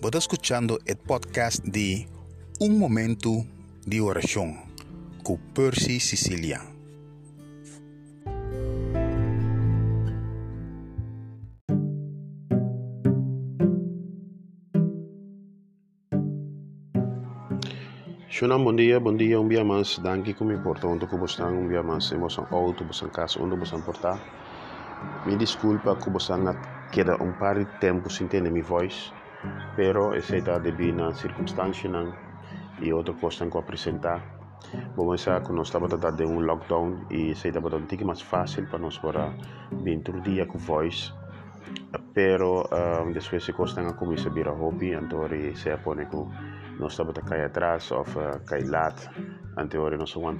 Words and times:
Vos 0.00 0.12
escuchando 0.18 0.78
el 0.86 0.96
podcast 0.96 1.64
de 1.64 2.06
Un 2.60 2.78
Momento 2.78 3.30
de 3.84 4.00
Oración 4.00 4.54
con 5.24 5.38
Percy 5.52 5.98
Sicilia. 5.98 6.62
Buen 18.40 18.76
día, 18.76 19.00
buen 19.00 19.18
día, 19.18 19.40
un 19.40 19.48
día 19.48 19.64
más. 19.64 20.00
Danke 20.00 20.32
que 20.32 20.44
me 20.44 20.54
importa, 20.54 20.86
un 20.86 21.68
día 21.68 21.82
más. 21.82 22.12
Hemos 22.12 22.38
auto, 22.38 22.84
casa, 23.10 23.40
en 23.72 23.82
disculpa 25.34 25.98
que 25.98 26.08
vos 26.08 26.30
un 27.16 27.36
par 27.36 27.58
de 27.58 27.64
tiempo 27.80 28.08
sin 28.08 28.28
tener 28.28 28.52
mi 28.52 28.62
voz 28.62 29.12
pero 29.76 30.14
essa 30.14 30.36
está 30.36 30.58
devido 30.58 30.96
na 30.96 31.12
circunstância 31.14 31.90
e 32.80 32.92
outra 32.92 33.14
coisa 33.14 33.46
que 33.46 33.58
apresentar. 33.58 34.38
Vamos 34.72 34.96
começar 34.96 35.40
que 35.42 35.52
nós 35.52 35.68
estamos 35.68 35.92
a 35.92 36.10
de 36.10 36.24
um 36.24 36.40
lockdown 36.40 37.06
e 37.10 37.32
um 37.32 37.62
pouco 37.86 38.04
mais 38.04 38.20
fácil 38.20 38.66
para 38.66 38.78
nós 38.78 38.98
para 38.98 39.32
vir 39.72 40.02
todo 40.02 40.20
dia 40.20 40.46
com 40.46 40.58
voz. 40.58 41.14
Pero 42.12 42.64
um, 42.72 43.20
se 43.20 43.52
costa 43.52 43.80
a 43.80 43.92
começar 43.92 44.30
a 44.30 44.32
virar 44.32 44.52
hobby, 44.52 44.92
então 44.92 45.20
se 45.54 45.70
apone 45.70 46.06
que 46.06 46.16
nós 46.78 46.92
estamos 46.92 47.16
a 47.16 47.22
cair 47.22 47.44
atrás 47.44 47.90
ou 47.92 48.02
uh, 48.02 48.44
cair 48.46 48.68
lado, 48.68 49.00
então 49.58 49.90
nós 49.90 50.10
somos. 50.10 50.36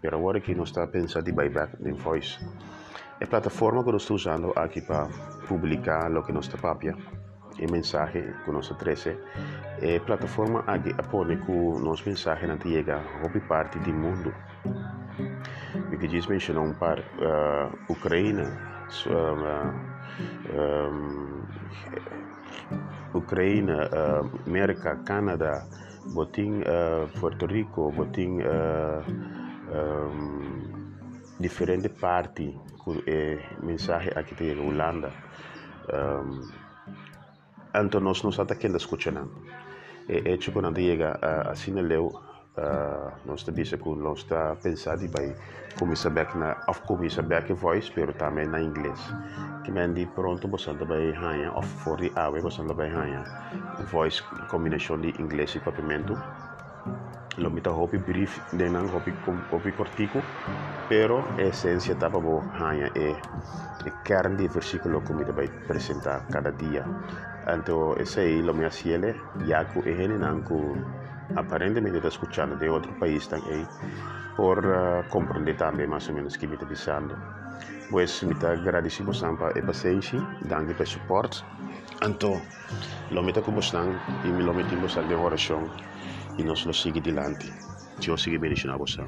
Pero 0.00 0.18
agora 0.18 0.40
que 0.40 0.54
nós 0.54 0.68
estamos 0.68 0.90
pensando 0.90 1.28
em 1.28 1.34
buyback 1.34 1.76
em 1.84 1.92
voice. 1.92 2.38
A 3.20 3.26
plataforma 3.26 3.82
que 3.82 3.92
nós 3.92 4.02
estamos 4.02 4.22
usando 4.22 4.52
aqui 4.56 4.80
para 4.80 5.08
publicar 5.48 6.10
o 6.16 6.22
que 6.22 6.32
nós 6.32 6.46
está 6.46 6.56
papia, 6.58 6.94
e 7.58 7.70
mensagem 7.70 8.32
que 8.44 8.50
nós 8.50 8.68
trece, 8.78 9.16
é 9.80 9.98
plataforma 10.00 10.64
aqui 10.66 10.94
apone 10.98 11.36
que 11.36 11.52
nosso 11.52 12.08
mensagem 12.08 12.48
não 12.48 12.58
chega 12.58 13.00
parte 13.48 13.78
do 13.78 13.92
mundo. 13.92 14.34
Porque 15.88 16.06
diz 16.06 16.26
mencionou 16.26 16.64
um 16.64 16.74
par 16.74 16.98
uh, 16.98 17.92
Ucrânia, 17.92 18.48
uh, 19.06 19.72
um, 20.54 21.42
Ucrânia, 23.14 23.88
uh, 23.88 24.30
América, 24.46 24.96
Canadá, 25.04 25.66
botim 26.06 26.60
uh, 26.60 27.08
Porto 27.20 27.46
Rico, 27.46 27.90
botim 27.92 28.40
uh, 28.40 29.02
um, 29.70 30.68
diferente 31.40 31.88
parte 31.88 32.58
eh, 33.06 33.38
mensagem 33.62 34.12
aqui 34.16 34.34
tem 34.34 34.58
Holanda. 34.58 35.12
Um, 35.92 36.67
então 37.74 38.00
nós 38.00 38.22
não 38.22 38.30
estamos 38.30 38.52
aqui 38.52 38.66
escutando. 38.68 39.30
É, 40.08 40.32
é 40.32 40.36
tipo 40.36 40.60
quando 40.60 40.76
chega 40.76 41.18
assim 41.50 41.72
leu 41.72 42.06
uh, 42.58 43.12
nós 43.24 43.40
está 43.40 43.52
dizendo 43.52 43.82
que 43.82 43.90
nós 43.90 44.18
está 44.20 44.56
pensando 44.56 45.04
em 45.04 45.08
vai 45.08 45.36
começar 45.78 46.10
back 46.10 46.36
na 46.36 46.56
of 46.66 46.80
começar 46.82 47.22
back 47.22 47.52
voice 47.52 47.90
pero 47.94 48.12
também 48.12 48.46
na 48.46 48.60
inglês. 48.60 48.98
Que 49.64 49.70
men 49.70 49.92
di 49.92 50.06
pronto 50.06 50.48
você 50.48 50.72
vai 50.72 51.12
ganhar 51.12 51.56
of 51.56 51.68
for 51.84 51.98
the 51.98 52.10
hour 52.16 52.40
você 52.40 52.62
vai 52.62 52.90
ganhar 52.90 53.24
voice 53.90 54.22
combinação 54.48 54.98
de 55.00 55.10
inglês 55.20 55.54
e 55.54 55.60
papimento 55.60 56.16
Lomita 57.36 57.70
hopi 57.70 57.98
brief 57.98 58.40
denan 58.50 58.88
hopi 58.88 59.14
hopi 59.50 59.72
cortico. 59.72 60.22
Pero 60.88 61.36
esencia 61.36 61.94
tapa 61.94 62.18
bo 62.18 62.42
hanya 62.58 62.90
e 62.94 63.14
e 63.84 63.92
kern 64.02 64.36
di 64.36 64.48
versicolo 64.48 65.00
come 65.02 65.24
da 65.24 65.32
bai 65.32 65.48
presenta 65.66 66.24
cada 66.30 66.50
dia. 66.50 66.84
Anto 67.44 67.96
ese 67.96 68.42
lo 68.42 68.52
mia 68.54 68.70
siele 68.70 69.14
yaku 69.44 69.82
e 69.84 69.92
henenanku 69.92 70.76
apparentemente 71.34 72.00
da 72.00 72.08
escuchando 72.08 72.56
de 72.56 72.68
otro 72.68 72.92
país 72.98 73.28
tan 73.28 73.42
eh, 73.46 73.60
e 73.60 73.66
por 74.36 74.64
uh, 74.64 75.08
comprender 75.08 75.56
también 75.56 75.90
más 75.90 76.08
o 76.08 76.12
menos 76.12 76.38
que 76.38 76.46
me 76.46 76.54
está 76.54 76.66
pensando 76.66 77.14
pues 77.90 78.22
me 78.22 78.32
está 78.32 78.52
agradecido 78.52 79.12
sampa 79.12 79.50
e 79.54 79.62
paciencia 79.62 80.20
danke 80.40 80.74
per 80.74 80.86
support 80.86 81.44
anto 82.00 82.40
lo 83.10 83.22
meta 83.22 83.42
como 83.42 83.60
stan 83.60 83.98
e 84.24 84.28
mi 84.28 84.42
lo 84.42 84.54
metimos 84.54 84.96
al 84.96 85.08
de 85.08 85.14
oración 85.14 85.68
oração 86.38 86.44
e 86.44 86.44
nós 86.44 86.64
lo 86.64 86.72
sigue 86.72 87.00
adiante 87.00 87.52
Deus 88.00 88.22
sigue 88.22 88.38
bendicionando 88.38 88.78
você 88.80 89.02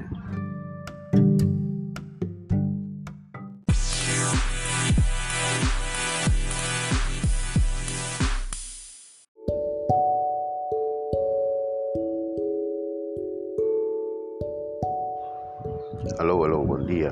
Alô, 16.19 16.43
alô, 16.43 16.63
bom 16.63 16.85
dia. 16.85 17.11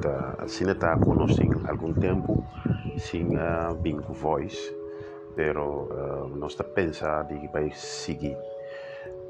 Tá, 0.00 0.36
assim 0.38 0.68
está 0.70 0.96
conosco 0.98 1.42
algum 1.66 1.92
tempo 1.92 2.44
sem 2.98 3.36
uh, 3.36 3.74
vir 3.82 4.00
com 4.00 4.12
voz, 4.12 4.72
pero 5.34 5.88
uh, 5.90 6.36
nós 6.36 6.52
está 6.52 6.62
pensando 6.62 7.28
que 7.40 7.48
vai 7.48 7.70
seguir. 7.72 8.36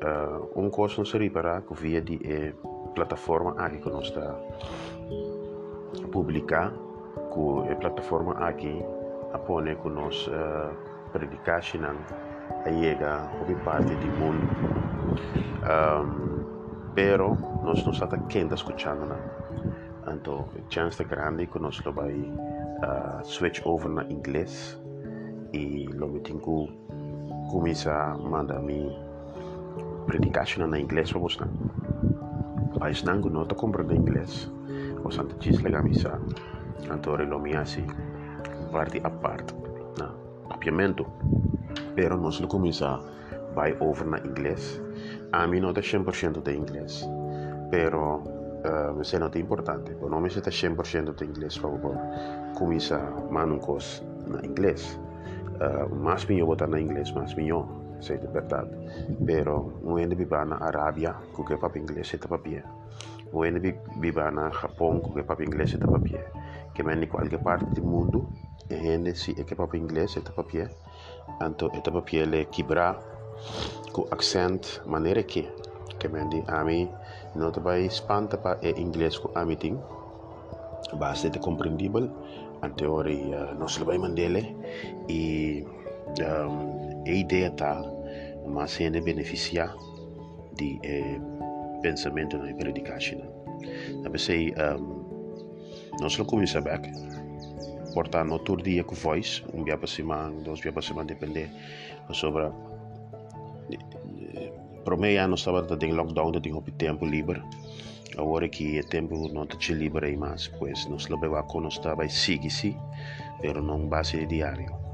Uh, 0.04 0.60
um 0.60 0.68
coisa 0.68 0.96
não 0.98 1.04
seria 1.06 1.30
para 1.30 1.62
via 1.70 2.00
de 2.02 2.20
eh, 2.24 2.52
plataforma 2.94 3.54
aqui 3.56 3.78
que 3.78 3.88
nós 3.88 4.04
está 4.04 4.36
publicar, 6.12 6.72
que 7.32 7.72
a 7.72 7.76
plataforma 7.76 8.34
aqui 8.34 8.84
apone 9.32 9.74
que 9.76 9.88
nós 9.88 10.28
uh, 10.28 10.74
predicação 11.10 11.96
a 12.66 12.72
chega 12.72 13.14
a 13.14 13.64
parte 13.64 13.94
do 13.94 14.06
mundo. 14.18 14.46
Um, 15.64 16.44
pero 16.94 17.36
nós 17.62 17.82
não 17.84 17.92
estamos 17.92 18.26
quente 18.28 18.54
escutando 18.54 19.06
né? 19.06 19.16
então 20.06 20.46
a 20.54 20.70
chance 20.70 21.02
grande 21.04 21.46
que 21.46 21.58
nós 21.58 21.80
vai 21.80 22.12
uh, 22.12 23.24
switch 23.24 23.60
over 23.64 23.88
na 23.88 24.04
inglês 24.04 24.78
e 25.52 25.86
lo 25.86 26.08
me 26.08 26.20
tenho 26.20 26.40
começar 27.50 28.12
a 28.12 28.18
mandar 28.18 28.60
me 28.60 28.96
predicação 30.04 30.66
na 30.66 30.78
inglês 30.78 31.10
para 31.10 31.20
você 31.20 31.44
mas 32.78 33.02
não 33.02 33.20
não 33.20 33.42
estou 33.42 33.58
compreendendo 33.58 34.00
inglês 34.00 34.50
você 35.02 35.18
não 35.18 35.28
diz 35.38 35.60
legal 35.60 35.82
missa 35.82 36.20
então 36.82 37.16
lo 37.16 37.58
assim 37.58 37.86
parte 38.72 39.00
a 39.04 39.10
parte 39.10 39.54
na 39.98 40.12
papiamento 40.48 41.06
pero 41.94 42.16
nós 42.16 42.40
lo 42.40 42.48
começar 42.48 43.00
vai 43.54 43.76
over 43.80 44.06
na 44.06 44.18
inglês 44.18 44.80
a 45.34 45.48
mí 45.48 45.60
no 45.60 45.70
es 45.70 45.92
100% 45.92 46.42
de 46.44 46.54
inglés, 46.54 47.08
pero 47.68 48.22
uh, 48.22 48.94
me 48.96 49.04
sé 49.04 49.18
no 49.18 49.26
es 49.26 49.36
importante, 49.36 49.92
pero 49.92 50.08
no 50.08 50.20
me 50.20 50.30
sé 50.30 50.40
100% 50.40 51.16
de 51.16 51.24
inglés, 51.24 51.58
por 51.58 51.72
favor, 51.72 51.98
comienza 52.56 53.00
manuncos 53.30 54.04
en 54.28 54.44
inglés. 54.44 54.98
Uh, 55.60 55.92
más 55.92 56.28
mío 56.28 56.46
votar 56.46 56.68
en 56.68 56.78
inglés, 56.78 57.12
más 57.16 57.36
mío, 57.36 57.66
sé 58.04 58.18
de 58.18 58.28
verdad, 58.28 58.66
pero 59.26 59.72
no 59.82 59.98
es 59.98 60.08
de 60.08 60.14
vivir 60.14 60.38
en 60.38 60.52
Arabia, 60.52 61.16
que 61.48 61.56
papi 61.56 61.78
inglés 61.80 62.12
está 62.14 62.28
papie. 62.28 62.62
No 63.32 63.44
es 63.44 63.54
de 63.54 63.80
vivir 63.96 64.22
en 64.22 64.50
Japón, 64.50 65.02
que 65.14 65.22
papi 65.22 65.44
inglés 65.44 65.74
está 65.74 65.86
papie. 65.86 66.20
Que 66.74 66.82
me 66.82 66.92
en 66.92 67.06
cualquier 67.08 67.42
parte 67.42 67.66
del 67.66 67.84
mundo, 67.84 68.28
gente 68.68 69.14
si 69.14 69.32
es 69.36 69.44
que 69.44 69.56
papi 69.56 69.78
inglés 69.78 70.16
está 70.16 70.32
papie, 70.32 70.68
entonces 71.40 71.78
está 71.78 71.90
papie 71.92 72.26
le 72.26 72.46
quebra 72.46 72.98
com 73.92 74.06
accent 74.10 74.80
maneira 74.86 75.22
que 75.22 75.48
que 75.98 76.08
mendi 76.08 76.42
a 76.46 76.64
mim 76.64 76.90
não 77.34 77.50
te 77.50 77.60
vai 77.60 77.86
espanta 77.86 78.36
para 78.36 78.58
é 78.62 78.70
inglês 78.80 79.18
com 79.18 79.30
a 79.38 79.44
tem 79.56 79.78
bastante 80.98 81.38
compreendível 81.38 82.10
a 82.62 82.68
teoria 82.68 83.54
não 83.58 83.68
se 83.68 83.82
vai 83.84 83.98
mandele 83.98 84.56
e 85.08 85.64
um, 86.20 87.04
a 87.06 87.10
ideia 87.10 87.50
tá 87.50 87.82
mas 88.46 88.80
ainda 88.80 89.00
beneficiar 89.00 89.74
de 90.56 90.78
eh, 90.82 91.20
pensamento 91.82 92.38
na 92.38 92.52
predicação 92.54 93.20
Tapi 94.02 94.18
sei 94.18 94.52
um, 94.52 95.04
nós 96.00 96.16
não 96.18 96.24
começa 96.24 96.60
back 96.60 96.90
portanto 97.92 98.28
no 98.28 98.38
todo 98.38 98.62
dia 98.62 98.84
com 98.84 98.94
voz 98.94 99.42
um 99.52 99.64
dia 99.64 99.76
para 99.76 99.86
semana 99.86 100.30
dois 100.42 100.60
dias 100.60 100.74
para 100.74 100.82
semana 100.82 101.06
depende 101.06 101.50
sobre 102.12 102.50
Para 104.84 104.98
mim, 104.98 105.16
ano 105.16 105.34
estava 105.34 105.66
em 105.80 105.92
lockdown, 105.92 106.32
tinha 106.42 106.60
tempo 106.76 107.06
livre. 107.06 107.42
Agora 108.18 108.46
que 108.48 108.78
o 108.78 108.84
tempo 108.84 109.28
não 109.32 109.44
está 109.44 109.72
livre 109.72 110.14
mais, 110.14 110.46
pois 110.46 110.86
nós 110.86 111.06
beba 111.06 111.42
com 111.42 111.62
nós 111.62 111.74
estava 111.74 112.06
sim, 112.06 112.76
pero 113.40 113.62
não 113.62 113.88
base 113.88 114.26
diário. 114.26 114.83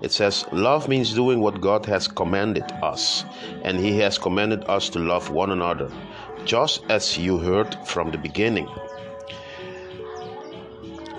it 0.00 0.12
says, 0.12 0.44
Love 0.52 0.88
means 0.88 1.12
doing 1.14 1.40
what 1.40 1.60
God 1.60 1.86
has 1.86 2.06
commanded 2.06 2.70
us, 2.82 3.24
and 3.62 3.78
He 3.78 3.98
has 3.98 4.18
commanded 4.18 4.64
us 4.68 4.88
to 4.90 4.98
love 4.98 5.30
one 5.30 5.50
another, 5.50 5.90
just 6.44 6.82
as 6.88 7.18
you 7.18 7.38
heard 7.38 7.74
from 7.86 8.10
the 8.10 8.18
beginning. 8.18 8.68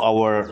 Our 0.01 0.49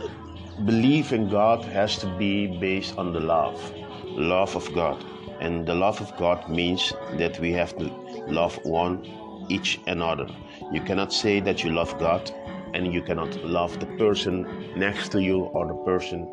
belief 0.66 1.14
in 1.14 1.30
God 1.30 1.64
has 1.66 1.98
to 2.00 2.08
be 2.18 2.48
based 2.48 2.98
on 2.98 3.14
the 3.14 3.20
love, 3.20 3.74
love 4.06 4.56
of 4.56 4.74
God. 4.74 5.04
And 5.40 5.66
the 5.66 5.76
love 5.76 6.02
of 6.02 6.16
God 6.18 6.50
means 6.50 6.92
that 7.14 7.40
we 7.40 7.52
have 7.54 7.78
to 7.78 7.86
love 8.28 8.56
one 8.66 9.06
each 9.50 9.80
another. 9.88 10.28
You 10.72 10.82
cannot 10.82 11.14
say 11.14 11.40
that 11.42 11.64
you 11.64 11.72
love 11.72 11.98
God 12.00 12.30
and 12.74 12.92
you 12.94 13.02
cannot 13.02 13.36
love 13.44 13.80
the 13.80 13.86
person 13.98 14.46
next 14.76 15.12
to 15.14 15.22
you 15.22 15.44
or 15.44 15.68
the 15.68 15.76
person 15.86 16.28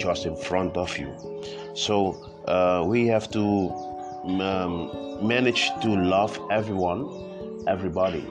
just 0.00 0.26
in 0.26 0.34
front 0.34 0.76
of 0.76 0.96
you. 0.98 1.12
So 1.74 1.94
uh, 2.46 2.82
we 2.86 3.06
have 3.06 3.30
to 3.30 3.44
um, 4.48 4.90
manage 5.22 5.70
to 5.82 5.88
love 5.88 6.40
everyone, 6.50 7.00
everybody. 7.68 8.26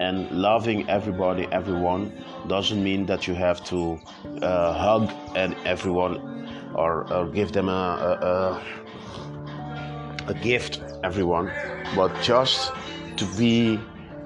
And 0.00 0.30
loving 0.30 0.88
everybody, 0.88 1.48
everyone 1.50 2.12
doesn't 2.46 2.82
mean 2.84 3.06
that 3.06 3.26
you 3.26 3.34
have 3.34 3.64
to 3.64 3.98
uh, 4.42 4.72
hug 4.72 5.10
and 5.34 5.56
everyone 5.64 6.14
or, 6.74 7.12
or 7.12 7.26
give 7.26 7.50
them 7.52 7.68
a, 7.68 7.72
a, 7.72 8.26
a 8.26 8.62
a 10.28 10.34
gift, 10.34 10.80
everyone, 11.02 11.50
but 11.96 12.12
just 12.22 12.72
to 13.16 13.24
be 13.38 13.80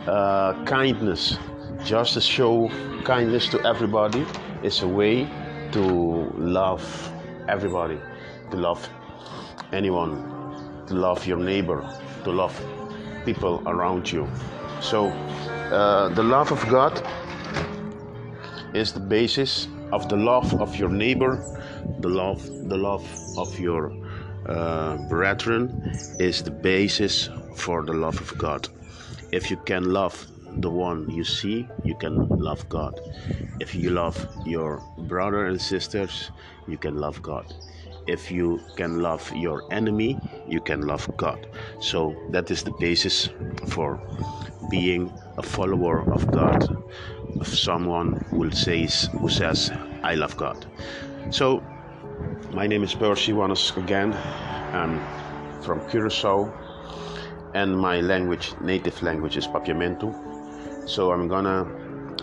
uh, 0.06 0.52
kindness, 0.64 1.38
just 1.84 2.14
to 2.14 2.20
show 2.20 2.69
kindness 3.05 3.49
to 3.49 3.64
everybody 3.64 4.26
is 4.62 4.82
a 4.82 4.88
way 4.88 5.29
to 5.72 6.30
love 6.36 7.12
everybody, 7.48 7.98
to 8.50 8.56
love 8.56 8.88
anyone, 9.72 10.84
to 10.86 10.94
love 10.94 11.26
your 11.26 11.38
neighbor, 11.38 11.80
to 12.24 12.30
love 12.30 12.54
people 13.24 13.62
around 13.66 14.10
you. 14.10 14.28
So, 14.80 15.08
uh, 15.08 16.08
the 16.10 16.22
love 16.22 16.52
of 16.52 16.69
God 16.69 17.02
is 18.74 18.92
the 18.92 19.00
basis 19.00 19.69
of 19.92 20.08
the 20.08 20.16
love 20.16 20.54
of 20.60 20.76
your 20.76 20.88
neighbor, 20.88 21.44
the 22.00 22.08
love, 22.08 22.42
the 22.69 22.76
love 22.76 23.04
of 23.36 23.58
your 23.58 23.92
uh, 24.46 24.96
brethren 25.08 25.69
is 26.19 26.42
the 26.42 26.50
basis 26.50 27.28
for 27.54 27.82
the 27.84 27.92
love 27.92 28.20
of 28.20 28.36
God. 28.38 28.69
If 29.30 29.50
you 29.50 29.56
can 29.56 29.92
love 29.92 30.26
the 30.60 30.70
one 30.70 31.08
you 31.10 31.25
see, 31.25 31.69
you 31.84 31.94
can 31.94 32.28
love 32.38 32.69
God. 32.69 33.00
If 33.60 33.75
you 33.75 33.90
love 33.90 34.26
your 34.44 34.82
brother 34.99 35.46
and 35.46 35.60
sisters, 35.60 36.31
you 36.66 36.78
can 36.78 36.96
love 36.96 37.22
God. 37.22 37.54
If 38.06 38.31
you 38.31 38.60
can 38.76 39.00
love 39.00 39.31
your 39.34 39.64
enemy, 39.70 40.19
you 40.49 40.60
can 40.60 40.82
love 40.82 41.08
God. 41.16 41.46
So 41.81 42.16
that 42.31 42.50
is 42.50 42.62
the 42.64 42.72
basis 42.81 43.28
for 43.66 44.00
being 44.69 45.12
a 45.38 45.43
follower 45.43 46.10
of 46.10 46.31
God, 46.32 46.64
of 47.40 47.46
someone 47.46 48.16
who 48.31 48.50
says 48.50 49.08
who 49.20 49.28
says, 49.28 49.70
I 50.02 50.14
love 50.14 50.37
God. 50.37 50.66
So 51.31 51.62
my 52.52 52.66
name 52.66 52.82
is 52.82 52.94
Percy 52.94 53.32
Wanos 53.32 53.76
again. 53.76 54.12
I'm 54.12 55.00
from 55.62 55.88
Curacao, 55.88 56.52
and 57.55 57.78
my 57.78 58.00
language, 58.00 58.52
native 58.60 59.02
language, 59.02 59.37
is 59.37 59.46
Papiamento. 59.46 60.31
So 60.84 61.12
I'm 61.12 61.29
gonna 61.29 61.67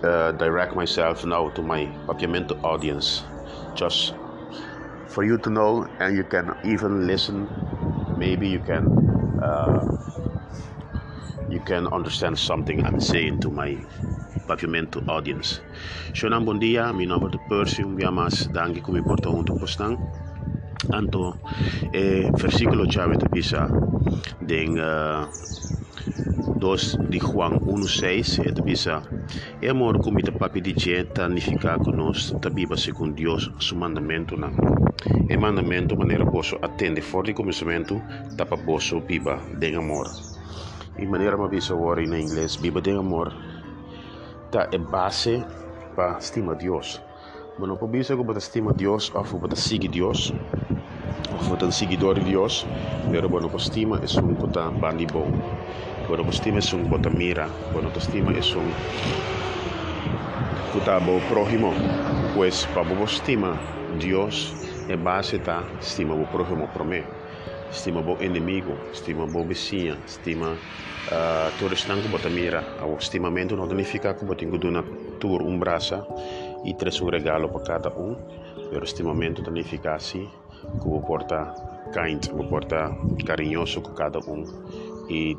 uh, 0.04 0.32
direct 0.34 0.76
myself 0.76 1.26
now 1.26 1.50
to 1.50 1.62
my 1.62 1.88
Papiamento 2.08 2.62
audience, 2.64 3.24
just 3.74 4.14
for 5.08 5.24
you 5.24 5.38
to 5.40 5.50
know, 5.50 5.88
and 6.00 6.16
you 6.16 6.24
can 6.24 6.54
even 6.64 7.08
listen. 7.08 7.48
Maybe 8.18 8.48
you 8.48 8.60
can 8.60 8.86
uh, 9.42 9.98
you 11.50 11.60
can 11.62 11.88
understand 11.88 12.38
something 12.38 12.86
I'm 12.86 13.00
saying 13.00 13.40
to 13.42 13.50
my 13.50 13.78
Papiamento 14.48 15.08
audience. 15.08 15.62
Shonan 16.14 16.46
bon 16.46 16.60
dia, 16.60 16.94
mi 16.94 17.06
nome 17.06 17.32
é 17.32 17.50
Percy, 17.50 17.84
um 17.84 17.96
dia 17.96 18.12
mais, 18.12 18.48
danke 18.52 18.82
come 18.82 19.02
porto 19.02 19.32
un 19.32 19.46
postang. 19.46 19.98
Anto 20.92 21.38
e 21.94 22.30
versículo 22.34 22.86
chave 22.90 23.18
te 23.18 23.28
bisa 23.30 23.70
den 24.42 24.80
uh, 24.80 25.28
dos 26.60 26.98
de 27.10 27.20
Juan 27.20 27.60
1:6 27.66 28.40
e 28.46 28.52
te 28.52 28.62
bisa 28.62 29.02
e 29.62 29.70
amor 29.70 30.00
como 30.00 30.20
te 30.22 30.32
papi 30.32 30.62
di 30.62 30.74
gente 30.76 31.28
nifica 31.28 31.78
conosco 31.78 32.40
ta 32.40 32.50
biba 32.50 32.76
segundo 32.76 33.16
Deus 33.16 33.52
su 33.58 33.76
mandamento 33.76 34.36
na 34.36 34.52
e 35.30 35.38
mandamento 35.38 35.96
maneira 35.96 36.26
posso 36.26 36.58
attende 36.62 37.02
forte 37.02 37.34
começamento 37.34 38.02
tapa 38.36 38.58
posso 38.58 39.00
biba 39.00 39.40
den 39.60 39.76
amor. 39.76 40.10
E 40.98 41.06
maneira 41.06 41.38
ma 41.38 41.48
bisa 41.48 41.74
word 41.74 42.04
in 42.04 42.14
inglês 42.14 42.58
biba 42.58 42.82
den 42.82 42.98
amor. 42.98 43.32
Ta 44.52 44.68
é 44.72 44.78
base 44.78 45.46
para 45.96 46.18
estima 46.18 46.56
Deus 46.56 47.00
Bueno, 47.60 47.76
po 47.76 47.88
bisa 47.88 48.16
ko 48.16 48.24
bata 48.24 48.40
estima 48.40 48.72
Dios 48.74 49.12
o 49.14 49.38
bata 49.38 49.56
sigue 49.56 49.88
Dios 49.88 50.34
o 51.30 51.50
bata 51.52 51.72
seguidor 51.72 52.16
de 52.16 52.24
Dios 52.24 52.66
pero 53.12 53.28
bueno, 53.28 53.50
po 53.50 53.58
estima 53.58 54.00
es 54.04 54.16
un 54.16 54.34
bata 54.36 54.72
bandi 54.72 55.06
bom 55.06 55.28
bueno, 56.10 56.24
po 56.24 56.32
estima 56.32 56.58
es 56.58 56.74
un 56.74 56.90
bata 56.90 57.10
mira 57.10 57.48
bueno, 57.72 57.92
estima 57.96 58.32
es 58.32 58.56
un 58.56 58.74
bata 60.74 60.98
bo 60.98 61.20
prójimo. 61.30 61.72
Pues 62.36 62.68
pa 62.74 62.82
bo 62.82 63.06
estima 63.06 63.56
Dios 64.00 64.56
é 64.90 64.98
base 64.98 65.38
ta 65.38 65.64
estima 65.80 66.16
prójimo 66.32 66.68
pro 66.74 66.84
me 66.84 67.04
estima 67.72 68.02
bo 68.02 68.18
inimigo 68.22 68.76
estima 68.92 69.28
bo 69.28 69.46
vizinha 69.46 69.98
estima 70.08 70.54
uh, 70.54 71.52
todo 71.60 71.74
estão 71.76 72.02
com 72.02 72.10
bota 72.10 72.30
mira 72.30 72.64
o 72.84 72.98
estimamento 72.98 73.56
não 73.56 73.68
significa 73.68 74.16
que 74.16 74.26
botinho 74.26 74.58
do 74.58 74.72
na 74.72 74.84
tour 75.20 75.44
um 75.44 75.60
braça 75.60 76.08
e 76.64 76.74
traz 76.74 77.00
um 77.02 77.10
regalo 77.10 77.50
para 77.50 77.62
cada 77.62 77.90
um. 77.90 78.16
O 78.72 78.84
estimamento 78.84 79.44
significa 79.44 79.96
assim 79.96 80.28
que 80.82 80.88
vou 80.88 81.02
portar 81.02 81.54
kind, 81.94 82.28
vou 82.32 82.46
portar 82.46 82.92
carinhoso 83.26 83.82
com 83.82 83.94
cada 83.94 84.20
um 84.20 84.44
e 85.10 85.38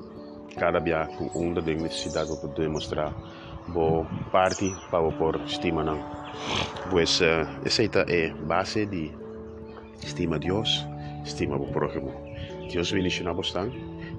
cada 0.57 0.81
dia 0.81 1.07
com 1.17 1.31
um 1.35 1.55
da 1.55 1.61
necessidade 1.63 2.35
para 2.37 2.49
demonstrar 2.51 3.15
boa 3.69 4.05
parte 4.31 4.75
para 4.91 5.11
pôr 5.13 5.41
estima 5.47 5.85
não. 5.85 5.99
Pois 6.91 7.21
uh, 7.21 7.47
essa 7.65 7.83
é 7.83 8.31
base 8.47 8.87
de 8.87 9.11
estima 10.03 10.39
Deus, 10.39 10.87
estima 11.25 11.57
o 11.57 11.67
próximo. 11.73 12.13
Deus 12.71 12.93
bendiga 12.93 13.31
a 13.31 13.33
você 13.33 13.59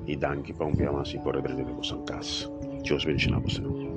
e 0.07 0.15
danke 0.15 0.53
para 0.53 0.67
um 0.67 0.71
dia 0.71 0.91
mais 0.91 1.13
e 1.13 1.19
por 1.19 1.37
aprender 1.37 1.63
a 1.63 1.73
você 1.73 1.93
em 1.93 2.05
casa. 2.05 2.49
Deus 2.83 3.05
bendiga 3.05 3.37
a 3.37 3.90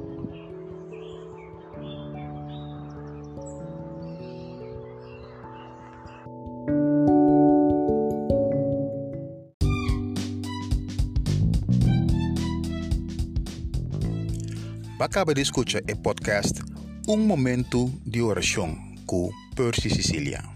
Acaba 15.05 15.35
de 15.35 15.43
escuchar 15.43 15.83
el 15.87 15.99
podcast 15.99 16.61
Un 17.07 17.27
Momento 17.27 17.91
de 18.07 18.23
Oración 18.23 18.97
con 19.05 19.29
Percy 19.55 19.91
Sicilia. 19.91 20.54